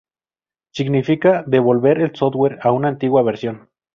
Significa 0.71 1.43
devolver 1.45 1.99
el 2.01 2.15
software 2.15 2.57
a 2.63 2.71
una 2.71 2.87
antigua 2.87 3.21
versión. 3.21 3.69